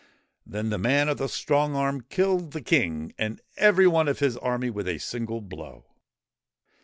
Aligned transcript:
Then 0.47 0.71
the 0.71 0.79
man 0.79 1.09
of 1.09 1.17
the 1.19 1.29
strong 1.29 1.75
arm 1.75 2.01
killed 2.09 2.53
the 2.53 2.61
King 2.63 3.13
and 3.19 3.39
every 3.55 3.85
one 3.85 4.07
of 4.07 4.17
his 4.17 4.35
army 4.35 4.71
with 4.71 4.87
a 4.87 4.97
single 4.97 5.41
blow. 5.41 5.85